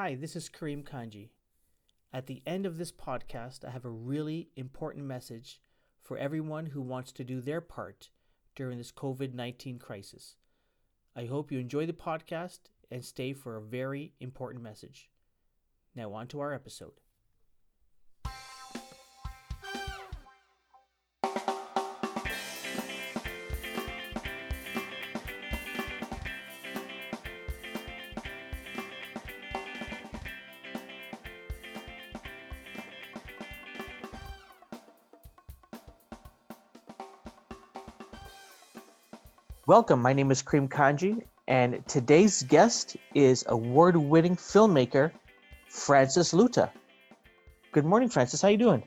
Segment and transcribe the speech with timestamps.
[0.00, 1.30] Hi, this is Kareem Kanji.
[2.12, 5.60] At the end of this podcast, I have a really important message
[6.04, 8.10] for everyone who wants to do their part
[8.54, 10.36] during this COVID 19 crisis.
[11.16, 12.60] I hope you enjoy the podcast
[12.92, 15.10] and stay for a very important message.
[15.96, 17.00] Now, on to our episode.
[39.68, 40.00] Welcome.
[40.00, 45.12] My name is Kareem Kanji, and today's guest is award-winning filmmaker
[45.68, 46.70] Francis Luta.
[47.72, 48.40] Good morning, Francis.
[48.40, 48.82] How you doing?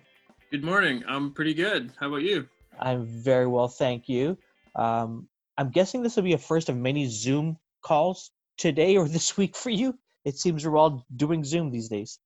[0.49, 1.03] Good morning.
[1.07, 1.91] I'm pretty good.
[1.99, 2.47] How about you?
[2.79, 4.35] I'm very well, thank you.
[4.75, 5.27] Um,
[5.59, 9.55] I'm guessing this will be a first of many Zoom calls today or this week
[9.55, 9.93] for you.
[10.25, 12.17] It seems we're all doing Zoom these days.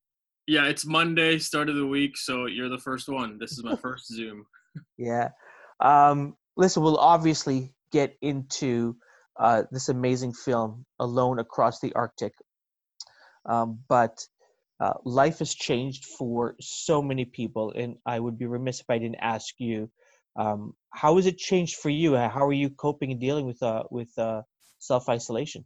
[0.46, 3.36] Yeah, it's Monday, start of the week, so you're the first one.
[3.38, 4.46] This is my first Zoom.
[4.96, 5.28] Yeah.
[5.80, 8.94] Um, listen, we'll obviously get into
[9.40, 12.32] uh, this amazing film, Alone Across the Arctic.
[13.46, 14.16] Um, but
[14.80, 18.98] uh, life has changed for so many people, and I would be remiss if I
[18.98, 19.90] didn't ask you,
[20.38, 22.14] um, how has it changed for you?
[22.16, 24.42] How are you coping and dealing with uh, with uh,
[24.78, 25.64] self isolation?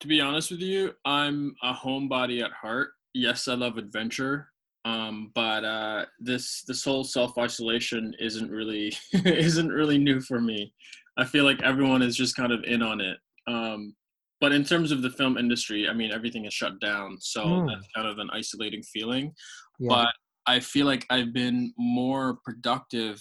[0.00, 2.90] To be honest with you, I'm a homebody at heart.
[3.14, 4.52] Yes, I love adventure,
[4.84, 10.72] um, but uh, this this whole self isolation isn't really isn't really new for me.
[11.16, 13.18] I feel like everyone is just kind of in on it.
[13.46, 13.94] Um,
[14.40, 17.68] but in terms of the film industry, I mean, everything is shut down, so mm.
[17.68, 19.32] that's kind of an isolating feeling.
[19.78, 19.88] Yeah.
[19.88, 20.08] But
[20.46, 23.20] I feel like I've been more productive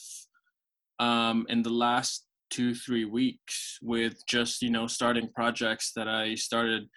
[1.00, 6.36] um, in the last two three weeks with just you know starting projects that I
[6.36, 6.88] started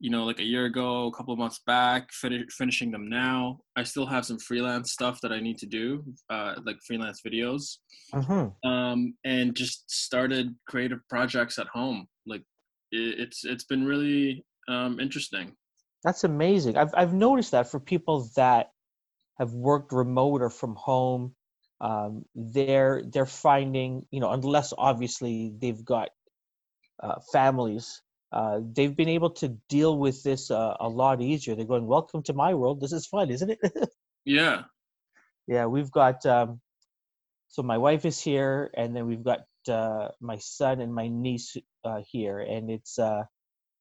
[0.00, 3.60] you know, like a year ago, a couple of months back, fin- finishing them now.
[3.76, 7.76] I still have some freelance stuff that I need to do, uh, like freelance videos,
[8.14, 8.68] mm-hmm.
[8.68, 12.06] um, and just started creative projects at home.
[12.26, 12.42] Like
[12.90, 15.52] it, it's it's been really um, interesting.
[16.02, 16.78] That's amazing.
[16.78, 18.70] I've I've noticed that for people that
[19.38, 21.34] have worked remote or from home,
[21.82, 26.08] um, they're they're finding you know unless obviously they've got
[27.02, 28.00] uh, families
[28.32, 31.54] uh, they've been able to deal with this uh, a lot easier.
[31.54, 32.80] They're going, "Welcome to my world.
[32.80, 33.58] This is fun, isn't it?"
[34.24, 34.62] yeah.
[35.46, 36.24] Yeah, we've got.
[36.26, 36.60] Um,
[37.48, 41.56] so my wife is here, and then we've got uh, my son and my niece
[41.84, 43.24] uh, here, and it's uh,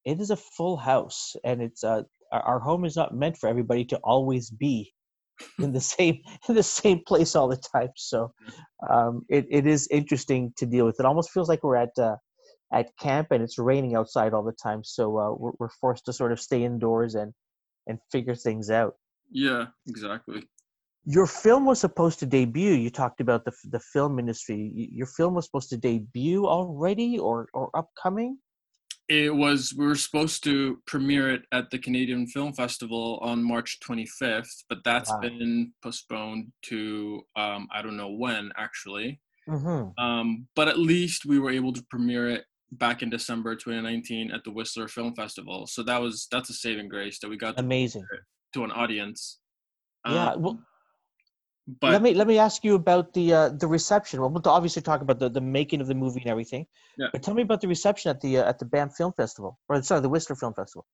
[0.06, 3.48] it is a full house, and it's uh, our, our home is not meant for
[3.48, 4.92] everybody to always be
[5.60, 7.90] in the same in the same place all the time.
[7.96, 8.34] So
[8.90, 11.00] um, it it is interesting to deal with.
[11.00, 12.16] It almost feels like we're at uh,
[12.74, 16.14] at camp and it's raining outside all the time so uh, we're, we're forced to
[16.14, 17.34] sort of stay indoors and
[17.88, 18.96] and figure things out.
[19.32, 20.44] Yeah exactly.
[21.06, 22.74] Your film was supposed to debut.
[22.74, 24.90] You talked about the, the film industry.
[24.92, 28.38] Your film was supposed to debut already or or upcoming?
[29.08, 33.80] It was we were supposed to premiere it at the canadian film festival on march
[33.84, 35.20] 25th but that's wow.
[35.22, 39.20] been postponed to um, i don't know when actually.
[39.50, 40.00] Mm-hmm.
[40.00, 44.44] um, but at least we were able to premiere it back in December 2019 at
[44.44, 45.68] the Whistler Film Festival.
[45.68, 48.06] So that was that's a saving grace that we got amazing
[48.54, 49.40] to an audience.
[50.08, 50.60] Yeah, um, well,
[51.82, 54.22] but let me let me ask you about the uh, the reception.
[54.22, 56.66] Well, we'll obviously talk about the, the making of the movie and everything.
[56.98, 57.08] Yeah.
[57.12, 59.82] But tell me about the reception at the uh, at the Banff Film Festival, or
[59.84, 60.86] sorry, the Whistler Film Festival.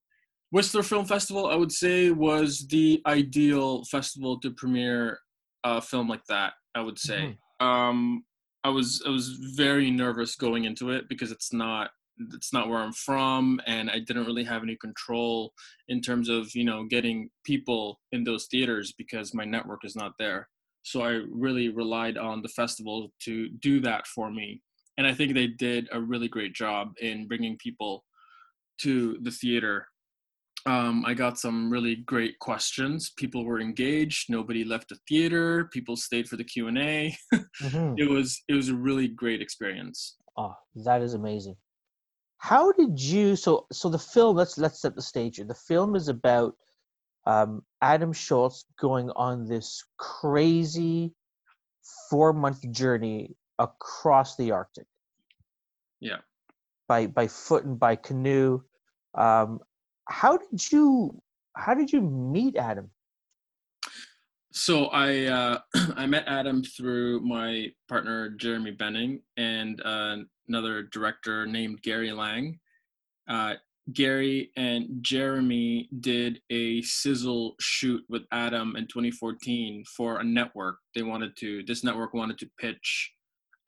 [0.52, 5.20] Whistler Film Festival, I would say, was the ideal festival to premiere
[5.64, 6.54] a film like that.
[6.74, 7.38] I would say.
[7.62, 7.66] Mm-hmm.
[7.66, 8.24] Um,
[8.66, 11.92] I was I was very nervous going into it because it's not
[12.32, 15.54] it's not where I'm from and I didn't really have any control
[15.90, 20.14] in terms of, you know, getting people in those theaters because my network is not
[20.18, 20.48] there.
[20.82, 24.64] So I really relied on the festival to do that for me.
[24.98, 28.04] And I think they did a really great job in bringing people
[28.80, 29.88] to the theater
[30.66, 33.12] um, I got some really great questions.
[33.18, 34.30] People were engaged.
[34.30, 35.70] Nobody left the theater.
[35.72, 37.18] People stayed for the Q and A.
[37.34, 37.94] mm-hmm.
[37.98, 40.18] It was it was a really great experience.
[40.38, 41.56] Oh, that is amazing.
[42.40, 43.36] How did you?
[43.36, 44.38] So so the film.
[44.38, 45.46] Let's let's set the stage here.
[45.46, 46.56] The film is about
[47.28, 51.14] um, Adam Shoalts going on this crazy
[52.10, 54.88] four month journey across the Arctic.
[56.00, 56.18] Yeah.
[56.88, 58.62] By by foot and by canoe.
[59.14, 59.60] Um,
[60.08, 61.22] how did you
[61.56, 62.90] how did you meet Adam?
[64.52, 65.60] So I uh,
[65.96, 70.18] I met Adam through my partner Jeremy Benning and uh,
[70.48, 72.60] another director named Gary Lang.
[73.28, 73.56] Uh,
[73.94, 80.78] Gary and Jeremy did a sizzle shoot with Adam in 2014 for a network.
[80.96, 83.12] They wanted to, this network wanted to pitch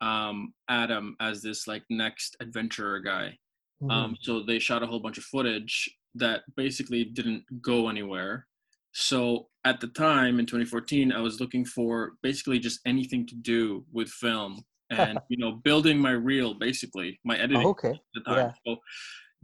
[0.00, 3.38] um, Adam as this like next adventurer guy.
[3.80, 3.92] Mhm.
[3.92, 8.46] Um, so they shot a whole bunch of footage that basically didn't go anywhere.
[8.92, 13.84] So at the time in 2014, I was looking for basically just anything to do
[13.92, 17.90] with film and you know building my reel, basically my editing Oh, okay.
[17.90, 18.54] at the time.
[18.66, 18.76] So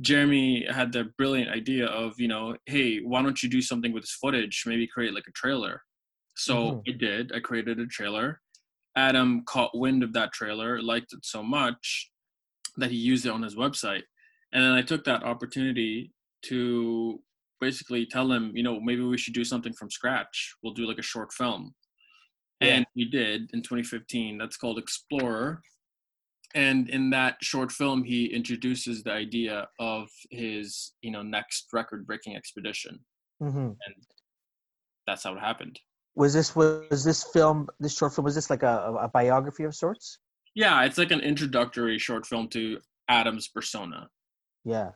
[0.01, 4.05] Jeremy had the brilliant idea of you know, hey, why don't you do something with
[4.05, 4.65] this footage?
[4.67, 5.83] Maybe create like a trailer.
[6.37, 6.83] So Mhm.
[6.89, 7.33] I did.
[7.33, 8.41] I created a trailer.
[8.97, 12.11] Adam caught wind of that trailer, liked it so much
[12.77, 14.05] that he used it on his website.
[14.53, 16.14] And then I took that opportunity
[16.49, 17.21] to
[17.61, 20.55] basically tell him, you know, maybe we should do something from scratch.
[20.63, 21.75] We'll do like a short film.
[22.61, 22.77] Yeah.
[22.77, 24.39] And we did in 2015.
[24.39, 25.61] That's called Explorer.
[26.55, 32.37] And in that short film, he introduces the idea of his, you know, next record-breaking
[32.37, 33.01] expedition.
[33.41, 33.71] hmm
[35.07, 35.81] That's how it happened.
[36.17, 39.75] Was this was this film this short film was this like a, a biography of
[39.75, 40.21] sorts?
[40.55, 44.09] Yeah, it's like an introductory short film to Adam's persona.
[44.65, 44.91] Yeah.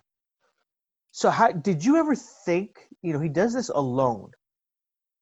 [1.11, 4.31] So how did you ever think, you know, he does this alone.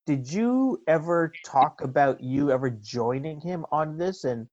[0.07, 4.47] Did you ever talk about you ever joining him on this and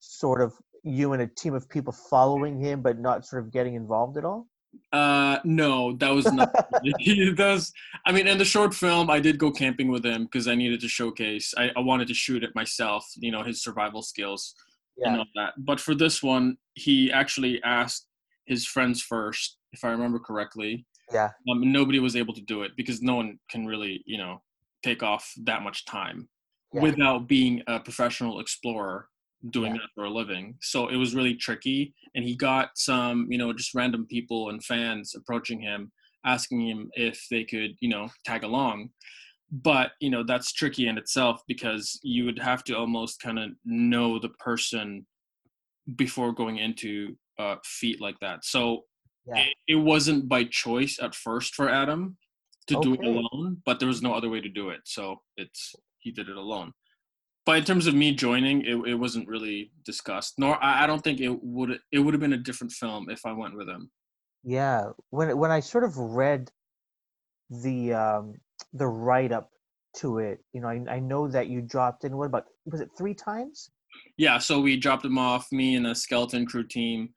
[0.00, 3.74] sort of you and a team of people following him but not sort of getting
[3.74, 4.46] involved at all?
[4.92, 6.52] Uh, no, that was not.
[7.38, 7.72] was,
[8.06, 10.80] I mean, in the short film, I did go camping with him because I needed
[10.80, 11.54] to showcase.
[11.56, 13.10] I, I wanted to shoot it myself.
[13.16, 14.54] You know, his survival skills
[15.02, 15.54] and all that.
[15.56, 18.06] But for this one, he actually asked
[18.44, 20.86] his friends first, if I remember correctly.
[21.12, 21.30] Yeah.
[21.50, 24.42] Um, nobody was able to do it because no one can really, you know,
[24.82, 26.28] take off that much time
[26.72, 26.82] Yeah.
[26.82, 29.08] without being a professional explorer
[29.50, 29.80] doing Yeah.
[29.82, 30.56] that for a living.
[30.60, 31.94] So it was really tricky.
[32.14, 35.90] And he got some, you know, just random people and fans approaching him,
[36.24, 38.90] asking him if they could, you know, tag along.
[39.50, 43.50] But, you know, that's tricky in itself because you would have to almost kind of
[43.64, 45.06] know the person
[45.96, 48.44] before going into a feat like that.
[48.44, 48.84] So
[49.26, 49.42] Yeah.
[49.42, 52.16] it, it wasn't by choice at first for Adam
[52.66, 54.80] to do it alone, but there was no other way to do it.
[54.84, 56.72] So it's he did it alone.
[57.46, 60.38] But in terms of me joining, it, it wasn't really discussed.
[60.38, 63.26] Nor I, I don't think it would it would have been a different film if
[63.26, 63.90] I went with him.
[64.44, 66.50] Yeah, when when I sort of read
[67.50, 68.34] the um,
[68.72, 69.50] the write up
[69.96, 72.90] to it, you know, I, I know that you dropped in what about was it
[72.96, 73.70] three times?
[74.16, 75.50] Yeah, so we dropped him off.
[75.50, 77.10] Me and a skeleton crew team.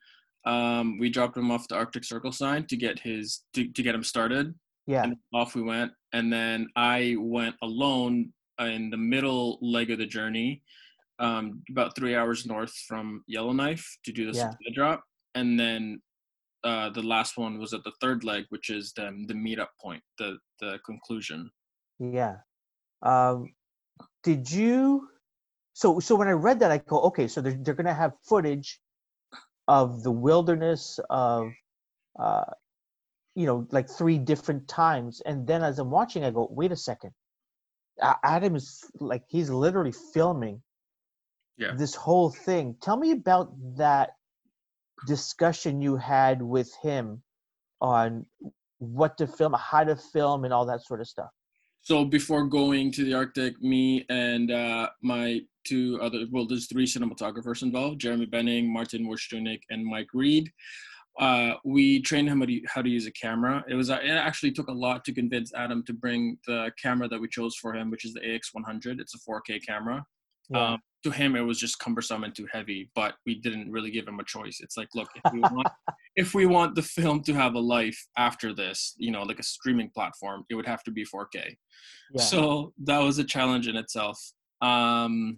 [0.45, 3.95] Um, we dropped him off the Arctic Circle sign to get his to, to get
[3.95, 4.53] him started.
[4.87, 5.91] Yeah, and off we went.
[6.11, 10.61] And then I went alone in the middle leg of the journey,
[11.19, 14.51] um, about three hours north from Yellowknife to do the Yeah.
[14.75, 15.03] drop.
[15.35, 16.01] And then
[16.63, 20.03] uh, the last one was at the third leg, which is the the meetup point,
[20.17, 21.49] the the conclusion.
[21.99, 22.37] yeah.
[23.01, 23.53] Um,
[24.23, 25.09] did you?
[25.73, 28.79] So so when I read that, I go, okay, so they're they're gonna have footage
[29.67, 31.51] of the wilderness of,
[32.19, 32.45] uh,
[33.35, 36.75] you know, like three different times, and then as I'm watching, I go, wait a
[36.77, 37.11] second,
[38.23, 40.61] Adam is like he's literally filming
[41.57, 41.75] Yeah.
[41.75, 42.75] this whole thing.
[42.81, 44.11] Tell me about that
[45.07, 47.23] discussion you had with him
[47.81, 48.25] on
[48.79, 51.29] what to film, how to film, and all that sort of stuff.
[51.83, 56.85] So before going to the Arctic, me and uh, my two other well, there's three
[56.85, 60.49] cinematographers involved: Jeremy Benning, Martin Wurstunik, and Mike Reed.
[61.19, 63.63] Uh, we trained him how to, how to use a camera.
[63.67, 67.09] It was uh, it actually took a lot to convince Adam to bring the camera
[67.09, 69.01] that we chose for him, which is the AX100.
[69.01, 70.05] It's a 4K camera.
[70.53, 74.07] Um, to him, it was just cumbersome and too heavy, but we didn't really give
[74.07, 74.59] him a choice.
[74.61, 75.67] It's like, look, if we want,
[76.15, 79.43] if we want the film to have a life after this, you know, like a
[79.43, 81.55] streaming platform, it would have to be 4K.
[82.13, 82.21] yeah.
[82.23, 84.17] So that was a challenge in itself.
[84.61, 85.37] Um,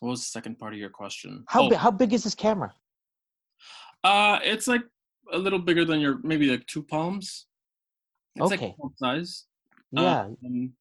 [0.00, 1.44] what was the second part of your question?
[1.48, 1.78] how Oh, big?
[1.78, 2.72] How big is this camera?
[4.02, 4.82] uh, it's like
[5.32, 7.46] a little bigger than your maybe like two palms.
[8.36, 8.66] It's Okay.
[8.68, 9.46] like palm size.
[9.92, 10.72] Yeah, Um,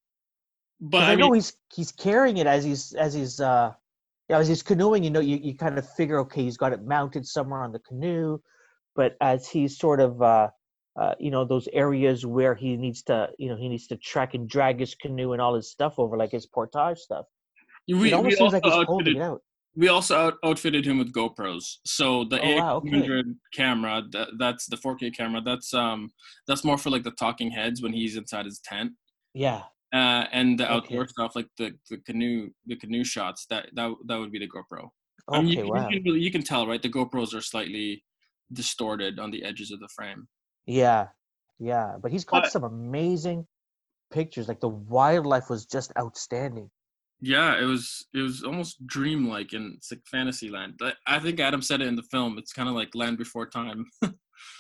[0.84, 3.72] but I, I, know he's he's carrying it as he's as he's uh,
[4.30, 5.04] yeah, as he's canoeing.
[5.04, 7.80] You know, you, you kind of figure, okay, he's got it mounted somewhere on the
[7.80, 8.40] canoe,
[8.94, 10.50] but as he's sort of uh,
[11.00, 14.34] uh, you know, those areas where he needs to, you know, he needs to track
[14.34, 17.26] and drag his canoe and all his stuff over, like his portage stuff.
[17.88, 19.42] we, it almost also seems like he's holding outfitted, it out.
[19.76, 21.78] we also out, outfitted him with GoPros.
[21.86, 23.24] So the Oh, wow, okay.
[23.54, 25.42] Camera, that, that's the 4K camera.
[25.42, 26.12] That's um
[26.46, 28.92] that's more for like the talking heads when he's inside his tent.
[29.34, 29.64] Yeah.
[29.94, 30.74] Uh, and the Okay.
[30.96, 34.48] outdoor stuff like the, the canoe the canoe shots that that that would be the
[34.50, 34.90] GoPro.
[35.30, 35.66] I mean, Okay.
[35.68, 35.88] you, wow.
[35.90, 38.04] you, can, really- you can tell right the GoPros are slightly
[38.52, 40.28] distorted on the edges of the frame.
[40.66, 41.08] Yeah,
[41.60, 43.48] yeah, but he's got But some amazing
[44.12, 44.48] pictures.
[44.48, 46.70] Like the wildlife was just outstanding.
[47.22, 50.80] yeah, it was it was almost dreamlike and it's like fantasy land.
[51.08, 52.38] I think Adam said it in the film.
[52.38, 53.86] It's kind of like Land Before Time.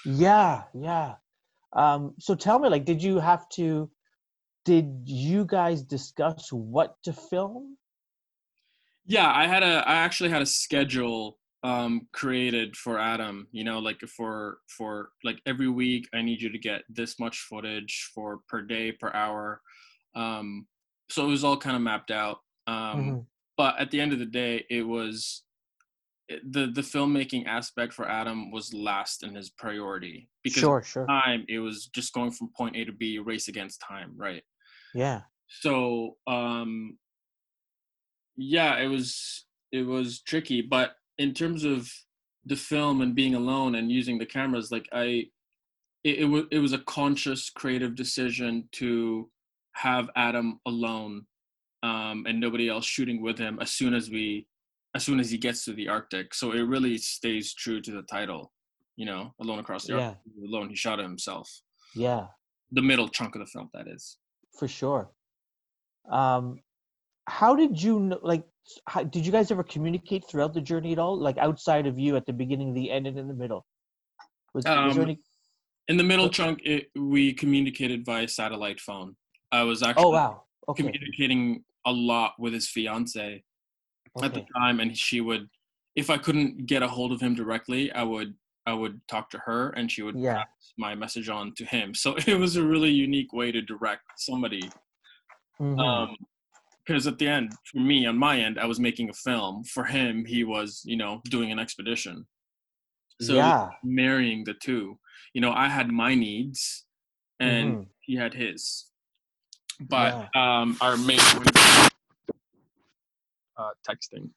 [0.06, 1.16] Yeah, yeah.
[1.74, 3.90] Um, so tell me, like, did you have to?
[4.66, 7.78] Did you guys discuss what to film?
[9.06, 13.80] Yeah, I had a I actually had a schedule um created for Adam, you know,
[13.80, 18.40] like for for like every week I need you to get this much footage for
[18.48, 19.62] per day per hour.
[20.16, 20.68] Um
[21.12, 22.40] so it was all kind of mapped out.
[22.68, 23.28] Um Mhm.
[23.58, 25.44] but at the end of the day it was
[26.30, 31.08] the the filmmaking aspect for Adam was last in his priority because Sure, sure.
[31.10, 34.44] time it was just going from point A to B race against time, right?
[34.94, 36.98] Yeah, So um
[38.36, 41.92] yeah it was it was tricky but in terms of
[42.46, 45.24] the film and being alone and using the cameras like i
[46.04, 49.30] it, it was it was a conscious creative decision to
[49.74, 51.28] have adam alone
[51.84, 54.48] um and nobody else shooting with him as soon as we
[54.96, 56.34] as soon as he gets to the arctic.
[56.34, 58.52] So it really stays true to the title
[58.96, 61.50] you know alone across the yeah, arctic alone he shot it himself.
[61.96, 62.28] Yeah,
[62.72, 64.18] the middle chunk of the film that is
[64.58, 65.10] for sure.
[66.10, 66.60] Um,
[67.28, 68.20] how did you know?
[68.22, 68.44] Like,
[68.88, 71.18] how, did you guys ever communicate throughout the journey at all?
[71.18, 73.66] Like outside of you, at the beginning, the end, and in the middle?
[74.54, 75.20] Was, was um any?
[75.88, 79.16] in the middle chunk it, we communicated via satellite phone
[79.52, 80.44] i was actually Oh wow.
[80.70, 80.84] Okay.
[80.84, 83.44] communicating a lot with his fiance
[84.22, 85.50] at the time and she would
[85.96, 88.34] if i couldn't get a hold of him directly i would
[88.66, 90.38] i would talk to her and she would Yeah.
[90.44, 91.94] pass my message on to him.
[91.94, 94.70] So it was a really unique way to direct somebody.
[95.60, 96.16] Mhm, um
[96.86, 99.64] because at the end for me on my end i was making a film.
[99.64, 102.26] For him he was you know doing an expedition.
[103.22, 103.70] So yeah.
[103.84, 104.98] marrying the two.
[105.34, 106.86] You know i had my needs
[107.40, 108.90] and mhm, he had his.
[109.80, 110.60] But Yeah.
[110.62, 111.20] um our main
[113.58, 114.30] uh texting.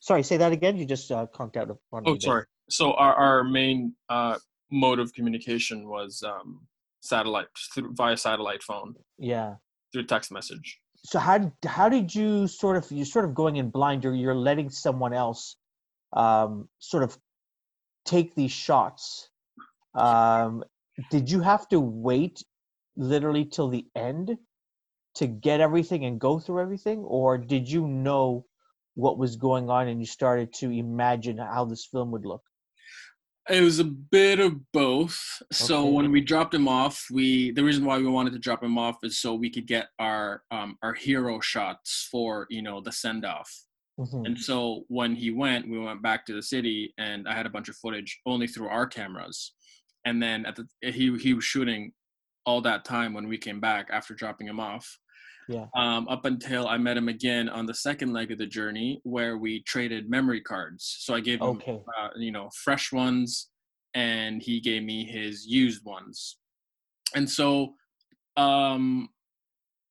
[0.00, 0.76] Sorry, say that again.
[0.76, 1.76] You just uh, conked out me
[2.06, 4.38] oh sorry so our, our main uh
[4.70, 6.66] mode of communication was um
[7.00, 8.94] satellite through, via satellite phone.
[9.18, 9.56] Yeah.
[9.92, 10.78] through text message.
[11.04, 14.14] So how did how did you sort of you're sort of going in blind or
[14.14, 15.56] you're letting someone else
[16.14, 17.18] um sort of
[18.06, 19.28] take these shots.
[19.94, 20.64] Um
[21.10, 22.42] did you have to wait
[22.96, 24.36] literally till the end
[25.16, 27.00] to get everything and go through everything?
[27.00, 28.46] Or did you know
[28.94, 32.42] what was going on and you started to imagine how this film would look
[33.50, 35.42] It was a bit of both.
[35.50, 38.78] So when we dropped him off, we the reason why we wanted to drop him
[38.78, 42.92] off is so we could get our um, our hero shots for you know the
[42.92, 43.52] send off.
[43.98, 44.26] Mhm.
[44.26, 47.50] And so when he went, we went back to the city, and I had a
[47.50, 49.52] bunch of footage only through our cameras.
[50.04, 51.92] And then at the he he was shooting
[52.46, 54.98] all that time when we came back after dropping him off.
[55.48, 55.66] Yeah.
[55.76, 59.38] Um, up until I met him again on the second leg of the journey, where
[59.38, 60.96] we traded memory cards.
[61.00, 63.48] So I gave him okay uh, you know fresh ones
[63.94, 66.38] and he gave me his used ones
[67.14, 67.74] and so
[68.36, 69.08] um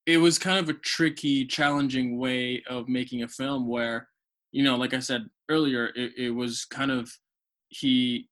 [0.05, 4.07] it was kind of a tricky challenging way of making a film where
[4.51, 7.11] you know like i said earlier it, it was kind of
[7.69, 8.27] he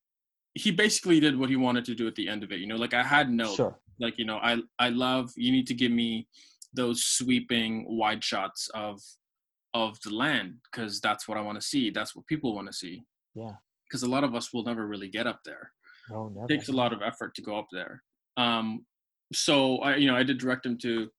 [0.55, 2.75] he basically did what he wanted to do at the end of it you know
[2.75, 5.91] like i had no sure like you know i i love you need to give
[5.91, 6.27] me
[6.73, 9.01] those sweeping wide shots of
[9.73, 12.73] of the land because that's what i want to see that's what people want to
[12.73, 13.03] see
[13.35, 13.53] yeah
[13.89, 15.71] because a lot of us will never really get up there.
[16.09, 18.03] no never It takes a lot of effort to go up there.
[18.37, 18.85] Um,
[19.33, 21.09] so I, you know, I did direct him to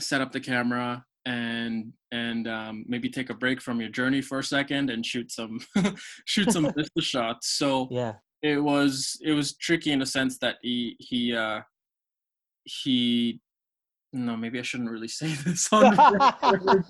[0.00, 4.40] set up the camera and and um, maybe take a break from your journey for
[4.40, 5.60] a second and shoot some
[6.26, 7.56] shoot some vista shots.
[7.56, 11.60] So yeah it was it was tricky in a sense that he he uh,
[12.64, 13.40] he
[14.14, 16.84] no maybe I shouldn't really say this on record.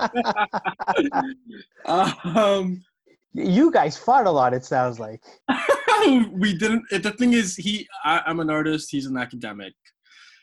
[2.36, 2.84] um,
[3.32, 5.22] you guys fought a lot it sounds like
[6.32, 6.84] we didn't.
[6.90, 7.88] The thing is, he.
[8.04, 8.90] I, I'm an artist.
[8.90, 9.74] He's an academic.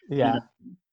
[0.09, 0.39] yeah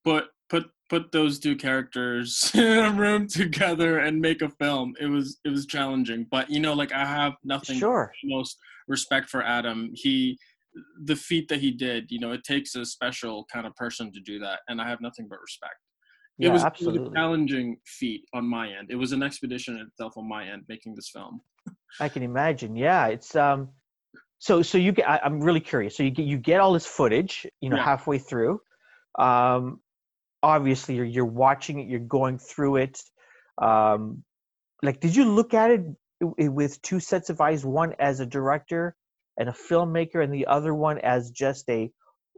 [0.05, 4.95] But put put those two characters in a room together and make a film.
[5.01, 6.27] It was it was challenging.
[6.31, 9.91] But you know, like I have nothing sure most respect for Adam.
[9.95, 10.39] He
[11.05, 12.11] the feat that he did.
[12.11, 15.01] You know, it takes a special kind of person to do that, and I have
[15.01, 15.77] nothing but respect.
[16.39, 18.89] it, was, was absolutely a challenging feat on my end.
[18.91, 21.41] It was an expedition itself on my end making this film.
[22.01, 22.77] I can imagine.
[22.77, 23.69] Yeah, it's um.
[24.39, 25.09] So so you get.
[25.09, 25.97] I, I'm really curious.
[25.97, 27.47] So you get you get all this footage.
[27.61, 27.85] You know, Yeah.
[27.85, 28.61] halfway through.
[29.19, 29.81] Um,
[30.43, 31.89] obviously you're you're watching it.
[31.89, 33.01] You're going through it.
[33.61, 34.23] Um,
[34.83, 35.83] like, did you look at it
[36.21, 37.65] with two sets of eyes?
[37.65, 38.95] One as a director,
[39.39, 41.91] and a filmmaker, and the other one as just a,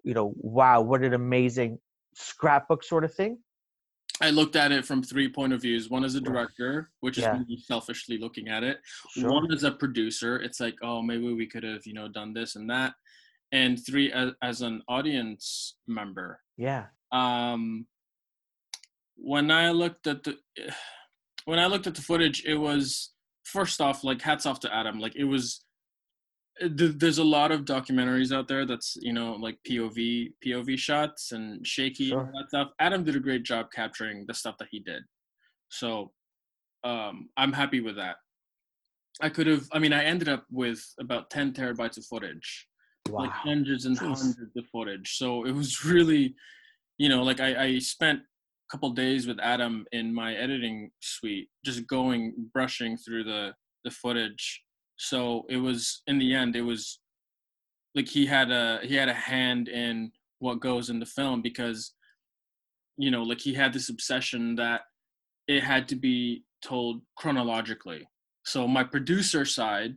[0.04, 1.78] you know, wow, what an amazing
[2.14, 3.38] scrapbook sort of thing?
[4.23, 5.88] I looked at it from three point of views.
[5.88, 7.38] One as a director, which is Yeah.
[7.38, 8.80] me selfishly looking at it.
[9.14, 9.30] Sure.
[9.33, 10.37] One as a producer.
[10.37, 12.92] It's like, oh, maybe we could have, you know, done this and that.
[13.50, 16.40] And three as, as an audience member.
[16.59, 16.87] Yeah.
[17.12, 17.87] Um,
[19.16, 20.38] when I looked at the
[21.47, 23.12] when I looked at the footage, it was
[23.45, 24.99] first off like hats off to Adam.
[25.00, 25.64] Like it was
[26.69, 31.67] there's a lot of documentaries out there that's you know like POV POV shots and
[31.67, 32.69] shaky and that stuff.
[32.79, 35.02] Adam did a great job capturing the stuff that he did,
[35.69, 36.12] so
[36.85, 38.17] um, I'm happy with that.
[39.23, 39.67] I could have.
[39.73, 42.67] I mean, I ended up with about 10 terabytes of footage
[43.09, 43.21] Wow.
[43.21, 44.19] like hundreds and Jeez.
[44.19, 45.17] hundreds of footage.
[45.17, 46.35] So it was really,
[46.99, 48.23] you know, like I, I spent a
[48.71, 53.52] couple days with Adam in my editing suite, just going brushing through the
[53.85, 54.62] the footage.
[55.02, 57.00] So it was in the end, it was
[57.95, 61.95] like he had a he had a hand in what goes in the film because,
[62.99, 64.83] you know, like he had this obsession that
[65.49, 68.07] it had to be told chronologically.
[68.45, 69.97] So my producer side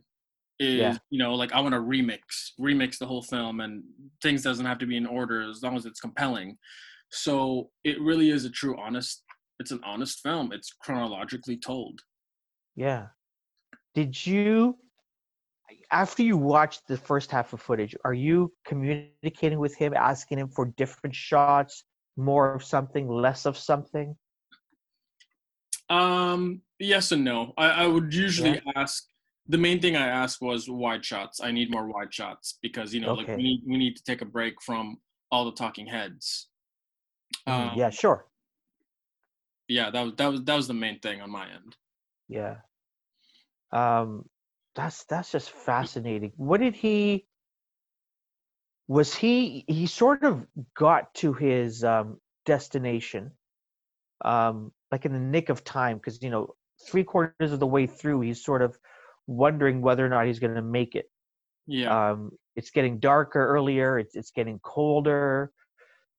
[0.58, 0.96] is Yeah.
[1.10, 2.20] you know like I want to remix
[2.58, 3.82] remix the whole film and
[4.22, 6.56] things doesn't have to be in order as long as it's compelling.
[7.10, 9.22] So it really is a true honest
[9.60, 10.50] it's an honest film.
[10.50, 12.00] It's chronologically told.
[12.74, 13.08] Yeah.
[13.94, 14.76] Did you,
[15.94, 20.48] after you watch the first half of footage, are you communicating with him, asking him
[20.48, 21.84] for different shots,
[22.16, 24.16] more of something, less of something?
[25.88, 27.52] Um yes and no.
[27.56, 29.04] I, I would usually ask
[29.46, 31.40] the main thing I asked was wide shots.
[31.42, 34.22] I need more wide shots because you know like we need we need to take
[34.22, 34.98] a break from
[35.30, 36.48] all the talking heads.
[37.46, 38.26] Mm, Um, yeah, sure.
[39.68, 41.76] yeah, that was that was that was the main thing on my end.
[42.28, 42.56] Yeah.
[43.72, 44.24] Um,
[44.74, 46.32] that's that's just fascinating.
[46.36, 47.26] What did he?
[48.88, 49.64] Was he?
[49.66, 53.32] He sort of got to his um, destination,
[54.24, 56.54] um, like in the nick of time, because you know,
[56.86, 58.76] three quarters of the way through, he's sort of
[59.26, 61.10] wondering whether or not he's going to make it.
[61.66, 62.10] Yeah.
[62.10, 63.98] Um, it's getting darker earlier.
[63.98, 65.50] It's it's getting colder.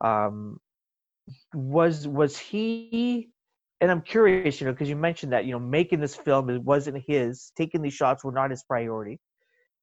[0.01, 0.59] Um,
[1.53, 3.29] was was he?
[3.81, 6.63] And I'm curious, you know, because you mentioned that you know making this film it
[6.63, 7.51] wasn't his.
[7.57, 9.19] Taking these shots were not his priority.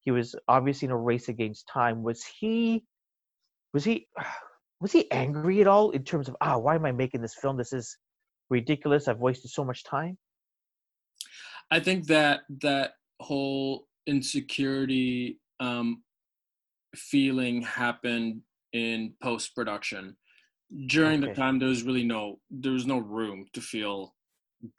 [0.01, 2.03] He was obviously in a race against time.
[2.03, 2.85] Was he?
[3.73, 4.07] Was he?
[4.81, 7.57] Was he angry at all in terms of ah, why am I making this film?
[7.57, 7.97] This is
[8.51, 9.07] ridiculous.
[9.07, 10.19] I've wasted so much time.
[11.71, 16.03] I think that that whole insecurity um,
[16.95, 20.17] feeling happened in post production.
[20.87, 24.15] During the time, there was really no there was no room to feel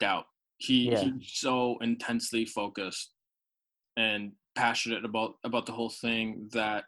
[0.00, 0.26] doubt.
[0.58, 1.10] He Yeah.
[1.10, 3.14] he's so intensely focused
[3.96, 6.84] and passionate about about the whole thing that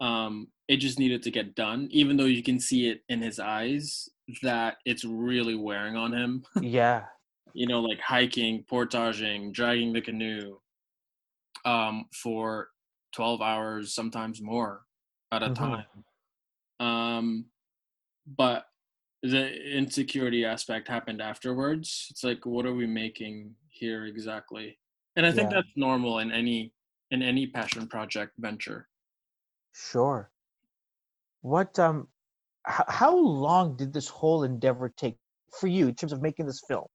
[0.00, 1.88] um, it just needed to get done.
[1.90, 4.08] Even though you can see it in his eyes
[4.42, 7.06] that it's really wearing on him Yeah.
[7.52, 10.58] you know, like hiking, portaging, dragging the canoe
[11.64, 12.68] um, for
[13.12, 14.82] 12 hours, sometimes more
[15.32, 15.54] at a Mhm.
[15.56, 16.04] time.
[16.80, 17.46] Um,
[18.36, 18.66] but
[19.22, 22.06] the insecurity aspect happened afterwards.
[22.10, 24.78] It's like, what are we making here exactly?
[25.16, 25.56] And I think Yeah.
[25.56, 26.72] that's normal in any
[27.10, 28.88] in any passion project venture.
[29.74, 30.30] Sure.
[31.42, 32.08] What um
[32.68, 35.16] h- how long did this whole endeavor take
[35.58, 36.86] for you in terms of making this film?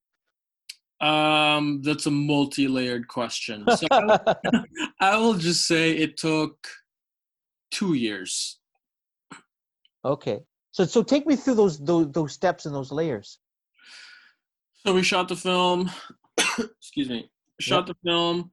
[1.01, 3.65] Um, that's a multi-layered question.
[3.77, 4.65] So I will-
[5.01, 6.55] I will just say it took
[7.71, 8.59] two years.
[10.05, 10.39] okay.
[10.75, 13.39] So so take me through those those those steps and those layers.
[14.85, 15.89] So we shot the film.
[16.59, 17.31] excuse me.
[17.61, 18.51] Shot the film.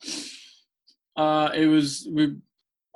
[1.17, 2.37] Uh, it was we.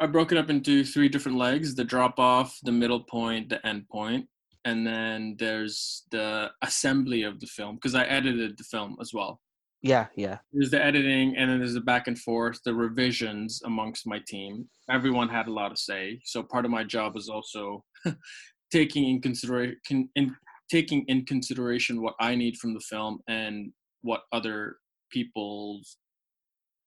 [0.00, 3.66] I broke it up into three different legs: the drop off, the middle point, the
[3.66, 4.28] end point,
[4.64, 9.40] and then there's the assembly of the film because I edited the film as well.
[9.82, 10.38] Yeah, yeah.
[10.52, 14.68] There's the editing, and then there's the back and forth, the revisions amongst my team.
[14.88, 17.84] Everyone had a lot to say, so part of my job was also
[18.72, 20.34] taking in consideration in
[20.70, 24.76] taking in consideration what I need from the film and what other
[25.10, 25.98] people's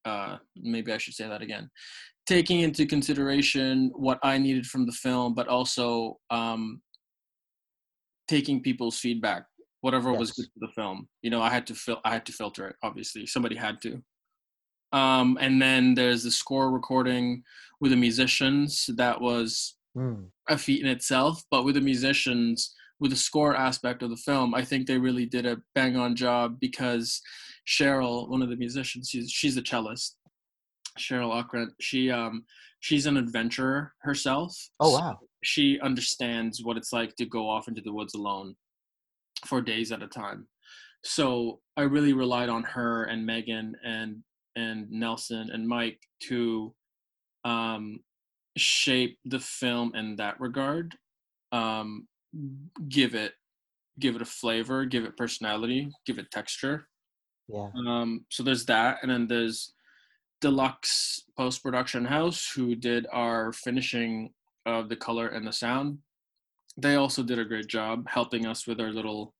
[0.05, 1.69] uh maybe I should say that again
[2.27, 6.81] taking into consideration what I needed from the film but also um
[8.27, 9.45] taking people's feedback
[9.81, 11.07] whatever was good for the film.
[11.21, 13.25] You know I had to fil- I had to filter it obviously.
[13.25, 14.01] Somebody had to.
[14.91, 17.43] Um and then there's the score recording
[17.79, 18.89] with the musicians.
[18.95, 20.27] That was Mm.
[20.47, 24.55] a feat in itself, but with the musicians, with the score aspect of the film,
[24.55, 27.21] I think they really did a bang on job because
[27.67, 30.15] Cheryl, one of the musicians, she's she's a cellist.
[30.97, 31.71] Cheryl Ockrent.
[31.81, 32.45] She um
[32.79, 34.55] she's an adventurer herself.
[34.79, 35.19] Oh so wow.
[35.43, 38.55] she understands what it's like to go off into the woods alone
[39.45, 40.47] for days at a time.
[41.03, 44.23] So I really relied on her and Megan and
[44.55, 46.73] and Nelson and Mike to
[47.45, 47.99] um,
[48.59, 50.95] shape the film in that regard.
[51.51, 52.07] Um,
[52.87, 53.33] give it
[53.99, 56.87] give it a flavor, give it personality, give it texture.
[57.47, 57.69] Yeah.
[57.87, 59.73] Um, so there's that, and then there's
[60.41, 64.33] Deluxe Post Production House, who did our finishing
[64.65, 65.99] of the color and the sound.
[66.77, 69.35] They also did a great job helping us with our little,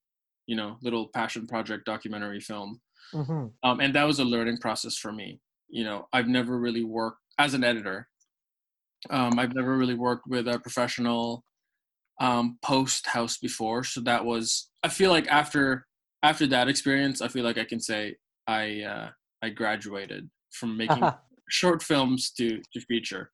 [0.46, 2.82] you know, little passion project documentary film.
[3.14, 5.40] hmm Um, and that was a learning process for me.
[5.70, 8.10] You know, I've never really worked as an editor.
[9.10, 11.44] Um, I've never really worked with a professional
[12.20, 14.70] um, post house before, so that was.
[14.84, 15.88] I feel like after
[16.24, 18.16] after that experience, I feel like I can say
[18.48, 19.10] I uh,
[19.42, 21.14] I graduated from making
[21.50, 23.32] short films to to feature,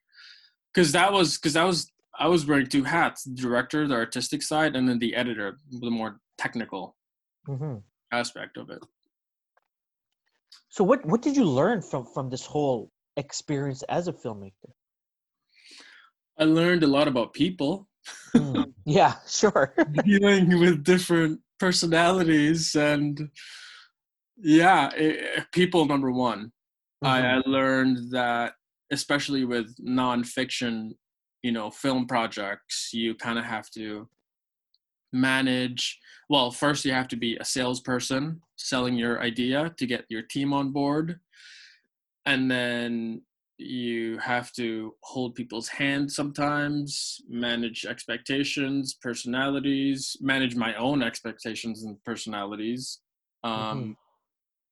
[0.74, 4.44] because that was because that was I was wearing two hats: the director, the artistic
[4.44, 6.96] side, and then the editor, the more technical
[7.48, 7.78] hmm
[8.12, 8.84] aspect of it.
[10.70, 14.72] So what what did you learn from from this whole experience as a filmmaker?
[16.38, 17.88] I learned a lot about people.
[18.36, 19.74] Mm, yeah, sure.
[20.06, 23.30] dealing with different personalities and
[24.38, 26.52] yeah it, people number one
[27.02, 27.24] I, Mhm.
[27.46, 28.56] I learned that
[28.92, 30.92] especially with nonfiction
[31.44, 34.10] you know film projects you kind of have to
[35.14, 35.98] manage
[36.30, 40.52] well first you have to be a salesperson selling your idea to get your team
[40.54, 41.20] on board
[42.26, 43.22] and then
[43.58, 51.96] you have to hold people's hands sometimes manage expectations personalities manage my own expectations and
[52.04, 53.00] personalities
[53.44, 53.96] um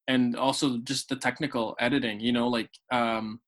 [0.10, 3.40] and also just the technical editing you know like um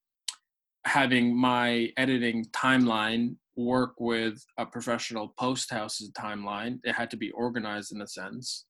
[0.86, 6.78] having my editing timeline work with a professional post house's timeline.
[6.84, 8.66] It had to be organized in a sense.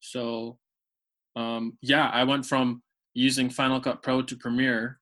[0.00, 0.58] So
[1.36, 2.82] um yeah i went from
[3.14, 4.98] using final cut pro to premiere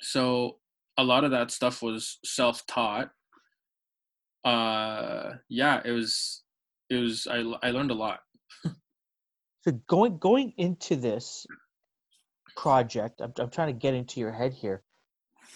[0.00, 0.58] so
[0.98, 3.10] a lot of that stuff was self-taught
[4.44, 6.42] uh yeah it was
[6.88, 8.20] it was i, I learned a lot
[9.62, 11.46] So going going into this
[12.56, 14.82] project, I'm I'm trying to get into your head here.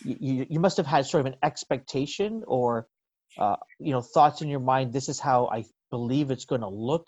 [0.04, 2.86] You you, you must have had sort of an expectation or
[3.38, 4.92] uh, you know thoughts in your mind.
[4.92, 7.06] This is how I believe it's going to look.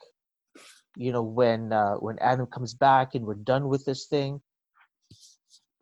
[0.97, 4.41] You know when uh, when Adam comes back and we're done with this thing.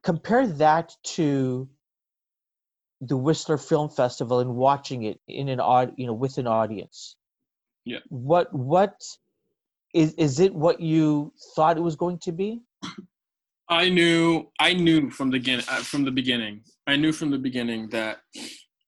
[0.05, 1.69] Compare that to
[3.01, 7.17] the Whistler Film Festival and watching it in an odd you know with an audience.
[7.85, 7.99] Yeah.
[8.09, 9.03] What what
[9.95, 12.63] is is it what you thought it was going to be?
[13.69, 16.63] I knew I knew from the beginning uh, from the beginning.
[16.87, 18.19] I knew from the beginning that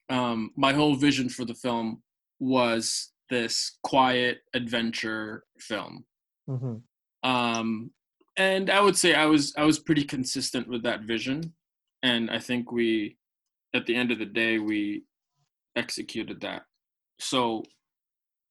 [0.09, 2.03] um, my whole vision for the film
[2.39, 6.05] was this quiet adventure film.
[6.47, 6.77] hmm
[7.23, 7.91] Um,
[8.37, 11.55] and I would say I was I was pretty consistent with that vision,
[12.03, 13.17] and I think we,
[13.75, 15.05] at the end of the day, we
[15.77, 16.63] executed that.
[17.19, 17.65] So,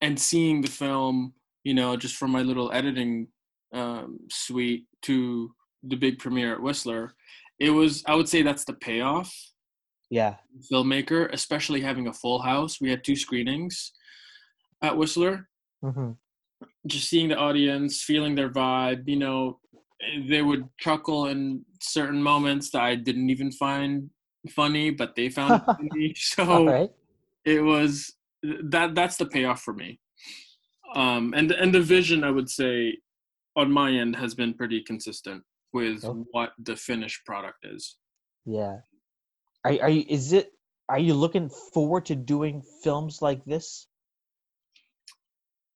[0.02, 3.28] and seeing the film, you know, just from my little editing
[3.74, 7.14] um, suite to the big premiere at Whistler,
[7.60, 9.34] it was I would say that's the payoff.
[10.10, 10.36] Yeah.
[10.72, 12.80] Filmmaker, especially having a full house.
[12.80, 13.92] We had two screenings
[14.82, 15.48] at Whistler.
[15.82, 16.12] hmm
[16.88, 19.08] Just seeing the audience, feeling their vibe.
[19.08, 19.60] You know,
[20.28, 24.10] they would chuckle in certain moments that I didn't even find
[24.52, 26.14] funny, but they found funny.
[26.16, 26.92] So right.
[27.46, 28.14] it was
[28.62, 30.00] that that's the payoff for me
[30.96, 32.96] um and and the vision i would say
[33.56, 35.42] on my end has been pretty consistent
[35.74, 36.24] with Okay.
[36.32, 37.98] what the finished product is
[38.46, 38.78] Yeah.
[39.66, 40.04] Are are you?
[40.08, 40.52] Is it?
[40.90, 43.88] Are you looking forward to doing films like this?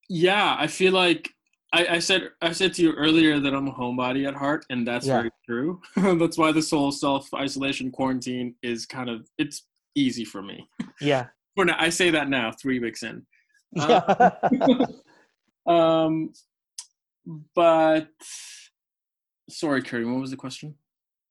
[0.10, 1.30] yeah i feel like
[1.72, 4.88] I, I said I said to you earlier that I'm a homebody at heart, and
[4.88, 5.18] that's Yeah.
[5.18, 5.82] very true.
[6.20, 10.68] that's why this whole self isolation quarantine is kind of it's easy for me.
[11.02, 11.28] Yeah.
[11.56, 13.26] For now, I say that now, three weeks in.
[13.74, 14.00] Yeah.
[15.68, 16.32] Um,
[17.56, 18.08] but
[19.50, 20.76] sorry, Kerry, what was the question?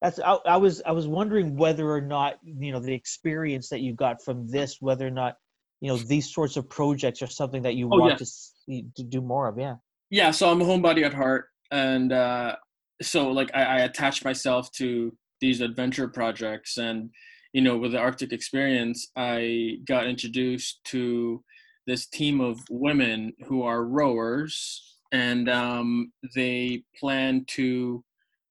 [0.02, 0.18] That's.
[0.20, 0.82] I, I was.
[0.84, 4.78] I was wondering whether or not you know the experience that you got from this,
[4.80, 5.36] whether or not
[5.80, 8.16] you know these sorts of projects are something that you Oh, want yeah.
[8.16, 9.58] to see, to do more of.
[9.58, 9.76] Yeah.
[10.10, 12.56] Yeah so i'm a homebody at heart and uh
[13.02, 17.10] so like I, I attach myself to these adventure projects and
[17.52, 21.42] you know with the arctic experience i got introduced to
[21.86, 28.04] this team of women who are rowers and um they plan to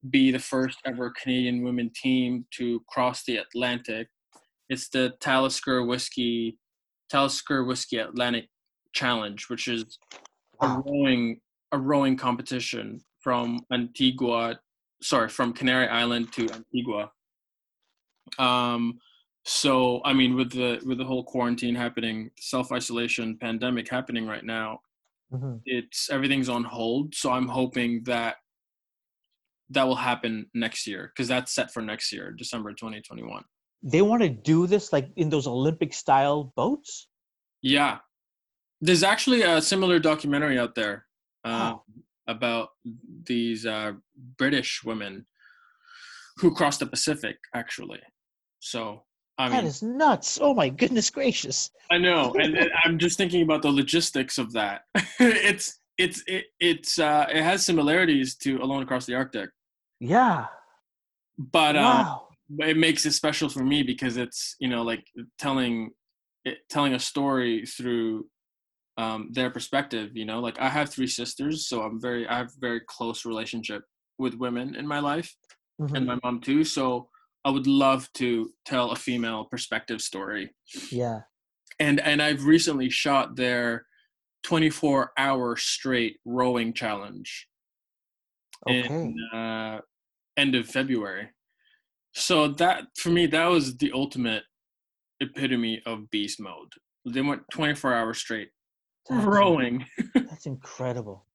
[0.10, 4.08] be the first ever Canadian women team to cross the Atlantic.
[4.70, 6.58] It's the Talisker Whisky
[7.10, 8.48] Talisker Whisky Atlantic
[8.93, 9.98] Challenge, which is
[10.62, 11.39] a rowing
[11.71, 14.60] a rowing competition from Antigua,
[15.01, 17.12] sorry, from Canary Island to Antigua.
[18.39, 18.99] Um,
[19.45, 24.43] so I mean, with the with the whole quarantine happening, self isolation, pandemic happening right
[24.43, 24.80] now,
[25.34, 25.62] Mhm.
[25.65, 27.15] it's everything's on hold.
[27.15, 28.38] So I'm hoping that
[29.69, 33.43] that will happen next year because that's set for next year, December 2021.
[33.84, 37.08] They want to do this like in those Olympic style boats.
[37.62, 37.99] Yeah,
[38.82, 41.07] there's actually a similar documentary out there
[41.47, 41.83] uh, Wow.
[42.27, 42.69] about
[43.27, 43.91] these uh,
[44.38, 45.25] British women
[46.38, 47.38] who crossed the Pacific.
[47.53, 48.01] Actually,
[48.60, 49.03] so
[49.38, 50.39] I that mean, is nuts.
[50.41, 51.71] Oh my goodness gracious.
[51.91, 54.81] I know, and I'm just thinking about the logistics of that.
[55.19, 59.49] it's it's it, it's uh, it has similarities to Alone Across the Arctic,
[59.99, 60.45] Yeah.
[61.38, 62.27] but um, wow.
[62.60, 65.03] it makes it special for me because it's you know like
[65.39, 65.91] telling
[66.45, 68.27] it, telling a story through
[68.97, 70.15] um, their perspective.
[70.15, 73.25] You know, like I have three sisters, so I'm very I have a very close
[73.25, 73.83] relationship
[74.17, 75.36] with women in my life,
[75.79, 75.95] Mhm.
[75.97, 76.63] and my mom too.
[76.63, 77.10] So
[77.45, 80.53] I would love to tell a female perspective story
[80.91, 81.21] Yeah.
[81.79, 83.86] and and I've recently shot their
[84.43, 87.47] 24 hour straight rowing challenge
[88.67, 88.88] Okay.
[88.88, 89.79] in uh,
[90.36, 91.29] end of February.
[92.13, 94.43] So that for me that was the ultimate
[95.21, 96.73] epitome of beast mode.
[97.05, 98.49] They went 24 hours straight
[99.10, 99.86] That's- rowing.
[100.15, 101.26] That's incredible.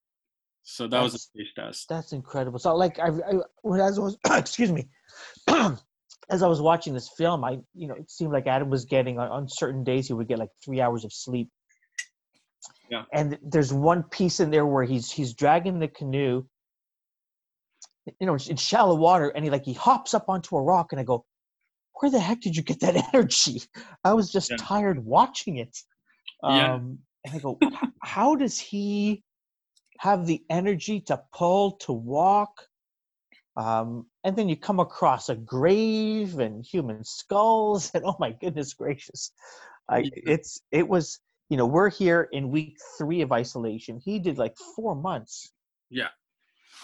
[0.65, 1.89] So that was a That's- space test.
[1.89, 2.59] That's incredible.
[2.59, 4.89] So, like, I, I as I was, excuse me,
[5.49, 9.19] as I was watching this film, I, you know, it seemed like Adam was getting
[9.19, 11.49] on, on certain days he would get like three hours of sleep.
[12.91, 13.05] Yeah.
[13.13, 16.45] And there's one piece in there where he's he's dragging the canoe,
[18.21, 21.01] you know, in shallow water, and he like he hops up onto a rock, and
[21.01, 21.25] I go,
[21.95, 23.63] where the heck did you get that energy?
[24.05, 24.57] I was just Yeah.
[24.59, 25.77] tired watching it.
[26.43, 26.75] Yeah.
[26.75, 27.59] Um, and I go,
[28.03, 29.23] how does he
[29.99, 32.67] have the energy to pull, to walk?
[33.57, 38.75] Um, and then you come across a grave and human skulls, and oh my goodness
[38.75, 39.33] gracious,
[39.89, 44.01] I, it's it was you know we're here in week three of isolation.
[44.03, 45.53] He did like four months
[45.91, 46.09] Yeah.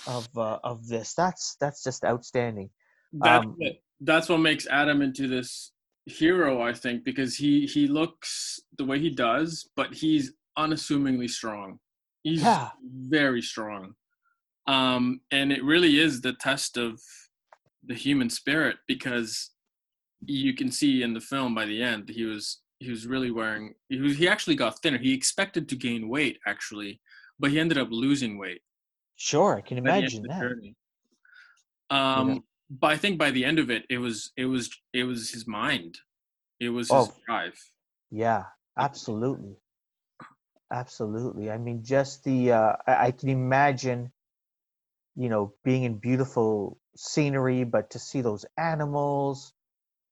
[0.06, 1.14] of uh, of this.
[1.14, 2.70] That's that's just outstanding.
[3.12, 5.72] That's Um, what, that's what makes Adam into this
[6.08, 11.78] hero, I think, because he he looks the way he does, but he's unassumingly strong.
[12.22, 12.70] He's Yeah.
[12.82, 13.94] very strong,
[14.66, 17.00] um, and it really is the test of
[17.84, 19.50] the human spirit because
[20.26, 23.74] you can see in the film by the end he was he was really wearing
[23.88, 24.98] he was he actually got thinner.
[24.98, 27.00] He expected to gain weight actually,
[27.38, 28.62] but he ended up losing weight
[29.16, 30.40] Sure, I can by the end imagine that.
[30.40, 30.76] journey.
[31.90, 32.44] Um?
[32.70, 35.46] But I think by the end of it, it was it was it was his
[35.46, 35.98] mind,
[36.60, 37.14] it was his Oh.
[37.26, 37.58] drive.
[38.10, 38.44] Yeah,
[38.78, 39.56] absolutely.
[40.70, 41.50] Absolutely.
[41.50, 44.12] I mean, just the, uh, I, I can imagine,
[45.16, 49.52] you know, being in beautiful scenery, but to see those animals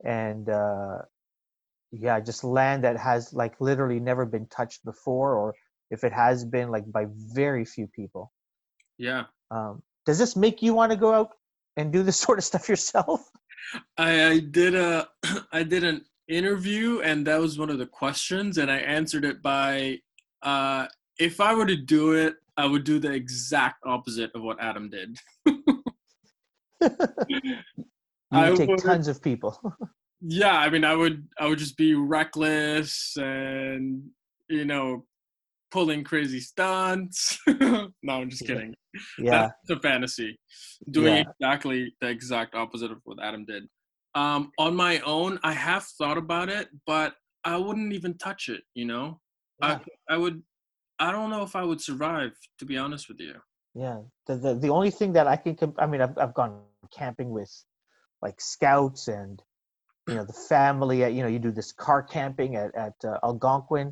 [0.05, 0.99] and, uh,
[1.92, 5.55] yeah, just land that has like literally never been touched before, or
[5.90, 8.33] if it has been, like by very few people.
[8.99, 11.31] Yeah, Um, does this make you want to go out
[11.77, 13.29] and do this sort of stuff yourself?
[13.99, 15.09] I, I did a
[15.53, 19.43] I did an interview, and that was one of the questions, and I answered it
[19.43, 19.99] by,
[20.43, 20.87] uh,
[21.19, 24.91] if I were to do it, I would do the exact opposite of what Adam
[24.91, 25.19] did.
[28.29, 29.61] You I would take would- tons of people.
[30.21, 34.03] yeah i mean i would i would just be reckless and
[34.49, 35.05] you know
[35.77, 37.39] pulling crazy stunts
[38.07, 38.73] no i'm just kidding
[39.19, 39.43] yeah.
[39.69, 40.31] that's a fantasy
[40.91, 41.25] doing Yeah.
[41.33, 43.65] exactly the exact opposite of what adam did
[44.15, 47.11] um on my own i have thought about it but
[47.45, 49.07] i wouldn't even touch it you know
[49.62, 49.81] Yeah.
[50.11, 50.43] i i would
[50.99, 53.37] i don't know if i would survive to be honest with you
[53.85, 56.53] Yeah, the the, the only thing that I can, com- I mean, I've I've gone
[57.01, 57.53] camping with
[58.25, 59.35] like scouts and
[60.09, 60.99] you know the family.
[61.05, 63.89] At, you know, you do this car camping at at uh, Algonquin.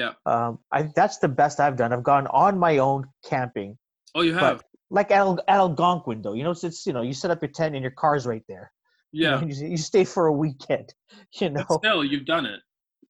[0.00, 1.92] Yeah Um, I that's the best I've done.
[1.94, 3.70] I've gone on my own camping,
[4.14, 4.62] oh you have
[4.98, 6.34] like at, Al- at Algonquin though.
[6.38, 8.44] You know, it's, it's you know you set up your tent and your car's right
[8.52, 8.66] there.
[9.12, 10.88] You, yeah know, you, you stay for a weekend.
[11.40, 12.60] You know, but still you've done it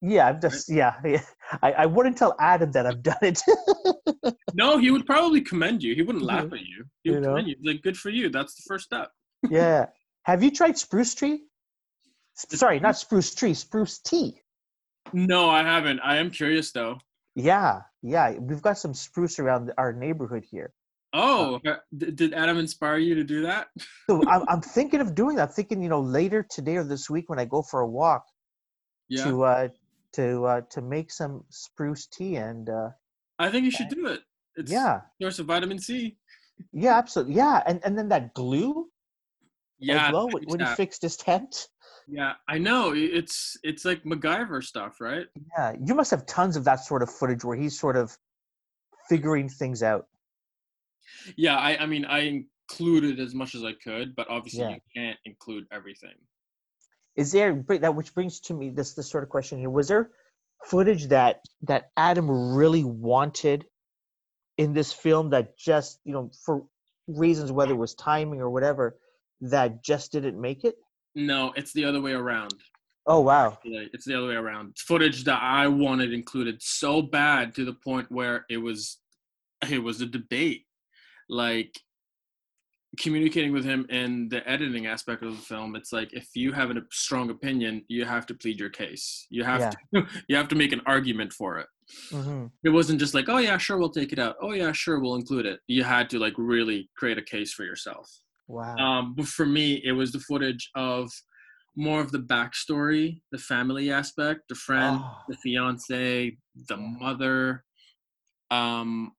[0.02, 1.22] yeah, I'm just yeah, yeah.
[1.62, 3.40] I I wouldn't tell Adam that I've done it.
[4.54, 5.94] No, he would probably commend you.
[5.94, 6.84] He wouldn't laugh at you.
[7.02, 7.28] He would You know?
[7.34, 7.56] commend you.
[7.62, 8.30] Like, good for you.
[8.30, 9.10] That's the first step.
[9.50, 9.86] yeah.
[10.22, 11.44] Have you tried spruce tree?
[12.34, 14.40] Sorry, not spruce tree, spruce tea.
[15.12, 16.00] No, I haven't.
[16.00, 16.98] I am curious though.
[17.34, 18.32] Yeah, yeah.
[18.38, 20.72] We've got some spruce around our neighborhood here.
[21.12, 23.68] Oh, uh, did Adam inspire you to do that?
[24.08, 25.48] so I'm, I'm thinking of doing that.
[25.48, 28.24] I'm thinking, you know, later today or this week when I go for a walk,
[29.08, 29.24] yeah.
[29.24, 29.68] to uh,
[30.14, 32.68] to uh, to make some spruce tea and.
[32.68, 32.90] Uh,
[33.38, 34.20] I think you should do it.
[34.56, 36.16] It's yeah, source of vitamin C.
[36.72, 37.34] Yeah, absolutely.
[37.34, 38.88] Yeah, and and then that glue.
[39.78, 40.10] Yeah.
[40.10, 41.68] well, when, when he fixed his tent.
[42.08, 42.92] Yeah, I know.
[42.94, 45.26] It's it's like MacGyver stuff, right?
[45.56, 48.16] Yeah, you must have tons of that sort of footage where he's sort of
[49.08, 50.06] figuring things out.
[51.36, 54.70] Yeah, I I mean I included as much as I could, but obviously yeah.
[54.70, 56.14] you can't include everything.
[57.16, 59.70] Is there that which brings to me this this sort of question here?
[59.70, 60.10] Was there
[60.64, 63.66] footage that that Adam really wanted
[64.58, 66.64] in this film that just you know for
[67.08, 68.96] reasons whether it was timing or whatever
[69.40, 70.76] that just didn't make it?
[71.16, 72.54] No, it's the other way around.
[73.06, 73.58] Oh wow!
[73.64, 74.70] It's the other way around.
[74.70, 78.98] It's footage that I wanted included so bad to the point where it was
[79.68, 80.66] it was a debate.
[81.28, 81.72] Like
[82.98, 86.70] communicating with him in the editing aspect of the film it's like if you have
[86.70, 89.70] a strong opinion you have to plead your case you have yeah.
[90.00, 91.66] to you have to make an argument for it
[92.10, 92.46] mm-hmm.
[92.64, 95.16] it wasn't just like oh yeah sure we'll take it out oh yeah sure we'll
[95.16, 98.10] include it you had to like really create a case for yourself
[98.48, 101.10] wow um but for me it was the footage of
[101.76, 105.18] more of the backstory the family aspect the friend oh.
[105.28, 106.36] the fiance
[106.68, 107.64] the mother
[108.50, 109.12] um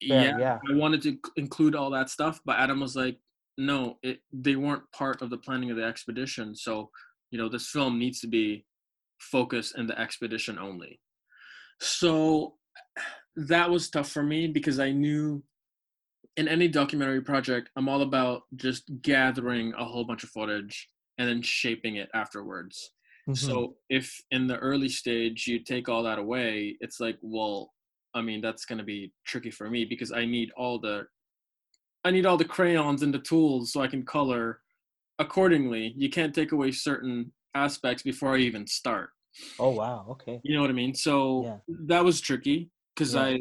[0.00, 3.18] yeah, yeah, I wanted to include all that stuff, but Adam was like,
[3.58, 6.56] no, it, they weren't part of the planning of the expedition.
[6.56, 6.90] So,
[7.30, 8.64] you know, this film needs to be
[9.18, 11.00] focused in the expedition only.
[11.80, 12.54] So
[13.36, 15.42] that was tough for me because I knew
[16.40, 21.28] in any documentary project, I'm all about just gathering a whole bunch of footage and
[21.28, 22.92] then shaping it afterwards.
[23.28, 23.34] Mm-hmm.
[23.34, 27.74] So if in the early stage you take all that away, it's like, well,
[28.14, 31.06] I mean, that's going to be tricky for me because I need all the
[32.06, 34.60] I need all the crayons and the tools so I can color
[35.18, 35.92] accordingly.
[35.94, 39.10] You can't take away certain aspects before I even start.
[39.58, 40.40] Oh wow, okay.
[40.42, 40.94] You know what I mean?
[40.94, 41.56] So yeah.
[41.88, 43.36] that was tricky because yeah.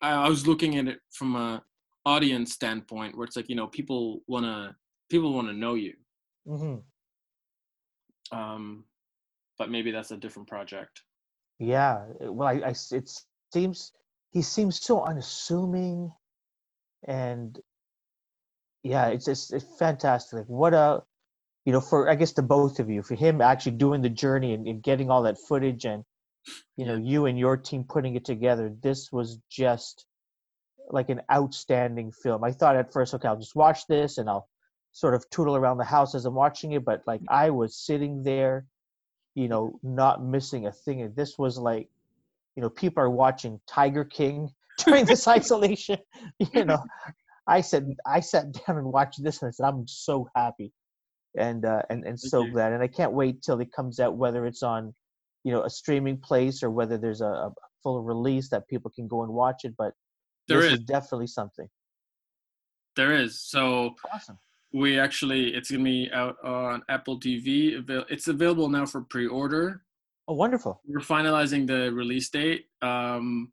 [0.00, 1.62] I I was looking at it from a
[2.04, 4.74] audience standpoint where it's like, you know, people want to
[5.10, 5.94] people want to know you.
[6.46, 6.82] Mhm.
[8.32, 8.84] Um
[9.58, 11.02] but maybe that's a different project.
[11.58, 13.10] Yeah, well I, I it
[13.52, 13.92] seems
[14.32, 16.12] he seems so unassuming
[17.06, 17.58] and
[18.82, 21.02] yeah it's just it's fantastic what a
[21.64, 24.54] you know for i guess the both of you for him actually doing the journey
[24.54, 26.04] and, and getting all that footage and
[26.76, 30.06] you know you and your team putting it together this was just
[30.92, 32.44] like an outstanding film.
[32.44, 34.48] I thought at first okay i'll just watch this and i'll
[34.92, 38.24] sort of tootle around the house as i'm watching it but like i was sitting
[38.24, 38.66] there
[39.34, 41.02] you know not missing a thing.
[41.02, 41.88] And this was like
[42.56, 44.50] you know people are watching tiger king
[44.84, 45.98] during this isolation
[46.54, 46.82] you know.
[47.46, 50.72] I said i sat down and watched this and i said i'm so happy.
[51.38, 52.72] And uh and, and so glad.
[52.72, 54.94] And i can't wait till it comes out whether it's on
[55.44, 59.08] you know a streaming place or whether there's a, a full release that people can
[59.08, 59.74] go and watch it.
[59.78, 59.94] But
[60.50, 60.72] there is.
[60.74, 61.68] is definitely something
[62.96, 64.38] there is so awesome
[64.72, 69.82] we actually it's gonna be out on apple tv it's available now for pre-order
[70.30, 70.80] Oh, wonderful.
[70.86, 73.50] We're finalizing the release date, um,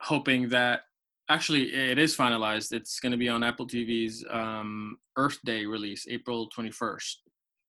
[0.00, 0.82] hoping that
[1.28, 2.72] actually it is finalized.
[2.72, 7.14] It's going to be on Apple TV's um, Earth Day release, April 21st.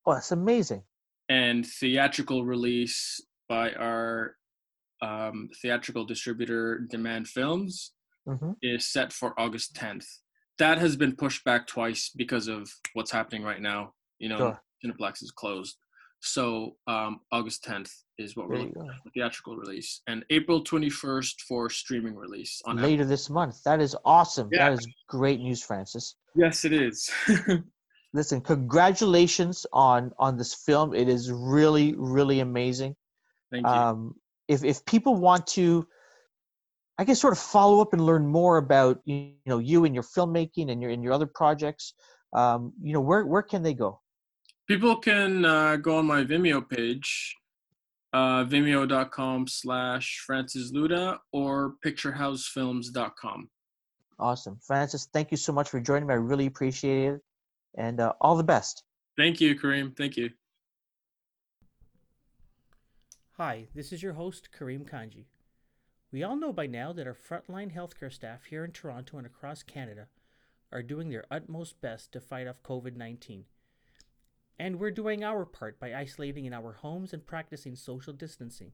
[0.06, 0.84] Oh, that's amazing.
[1.30, 4.36] And theatrical release by our
[5.02, 7.94] um, theatrical distributor, Demand Films,
[8.28, 8.52] mm-hmm.
[8.62, 10.06] is set for August 10th.
[10.58, 13.94] That has been pushed back twice because of what's happening right now.
[14.20, 14.62] You know, sure.
[14.86, 15.78] Cineplex is closed.
[16.22, 21.42] So um, August 10th is what we're looking at the theatrical release, and April 21st
[21.48, 23.10] for streaming release on later Apple.
[23.10, 23.62] this month.
[23.64, 24.50] That is awesome.
[24.52, 24.70] Yeah.
[24.70, 26.16] That is great news, Francis.
[26.36, 27.12] Yes, it is.
[28.14, 30.96] Listen, congratulations on on this film.
[30.96, 32.96] It is really, really amazing.
[33.52, 33.72] Thank you.
[33.72, 34.16] Um,
[34.48, 35.86] if if people want to,
[36.98, 40.04] I guess, sort of follow up and learn more about you know you and your
[40.04, 41.94] filmmaking and your and your other projects,
[42.34, 44.02] um, you know, where where can they go?
[44.68, 47.36] People can uh, go on my Vimeo page,
[48.14, 53.50] uh, vimeo.com slash Francis Luda or picturehousefilms.com.
[54.18, 54.58] Awesome.
[54.66, 56.14] Francis, thank you so much for joining me.
[56.14, 57.22] I really appreciate it.
[57.78, 58.84] And uh, all the best.
[59.18, 59.96] Thank you, Kareem.
[59.96, 60.30] Thank you.
[63.38, 65.26] Hi, this is your host, Kareem Kanji.
[66.16, 69.64] We all know by now that our frontline healthcare staff here in Toronto and across
[69.64, 70.08] Canada
[70.72, 73.44] are doing their utmost best to fight off COVID 19
[74.58, 78.72] and we're doing our part by isolating in our homes and practicing social distancing.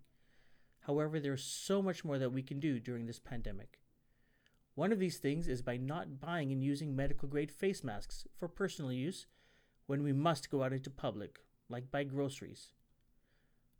[0.81, 3.79] However, there's so much more that we can do during this pandemic.
[4.75, 8.47] One of these things is by not buying and using medical grade face masks for
[8.47, 9.25] personal use
[9.87, 11.39] when we must go out into public,
[11.69, 12.67] like buy groceries.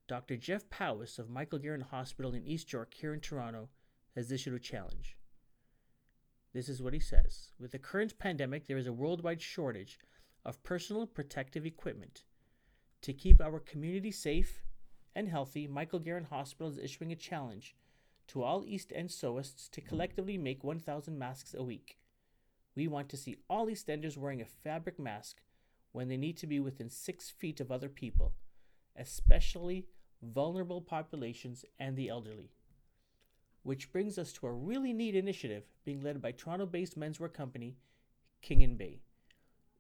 [0.08, 0.38] Dr.
[0.38, 3.70] Jeff Powis of Michael Garron Hospital in East York here in Toronto
[4.16, 5.18] has issued a challenge.
[6.54, 10.00] This is what he says With the current pandemic, there is a worldwide shortage
[10.44, 12.24] of personal protective equipment.
[13.04, 14.62] To keep our community safe
[15.16, 17.76] and healthy, Michael Garron Hospital is issuing a challenge
[18.28, 21.98] to all East End sewists to collectively make 1,000 masks a week.
[22.76, 25.42] We want to see all East Enders wearing a fabric mask
[25.92, 28.34] when they need to be within six feet of other people,
[28.96, 29.88] especially
[30.22, 32.52] vulnerable populations and the elderly.
[33.64, 37.78] Which brings us to a really neat initiative being led by Toronto based menswear company
[38.42, 39.00] King and Bay.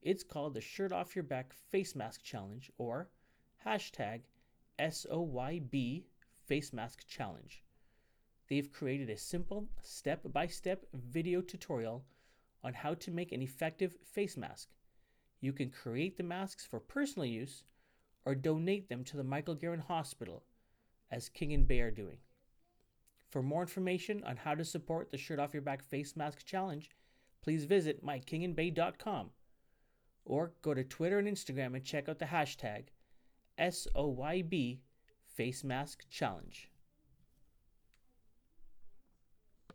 [0.01, 3.09] It's called the Shirt Off Your Back Face Mask Challenge or
[3.65, 4.21] hashtag
[4.79, 6.03] SOYB
[6.45, 7.63] Face Mask Challenge.
[8.47, 12.03] They've created a simple step by step video tutorial
[12.63, 14.69] on how to make an effective face mask.
[15.39, 17.63] You can create the masks for personal use
[18.25, 20.43] or donate them to the Michael Garron Hospital,
[21.09, 22.17] as King and Bay are doing.
[23.29, 26.89] For more information on how to support the Shirt Off Your Back Face Mask Challenge,
[27.41, 29.29] please visit mykingandbay.com
[30.25, 32.85] or go to Twitter and Instagram and check out the hashtag
[33.57, 34.79] SOYB
[35.25, 36.70] Face Mask Challenge.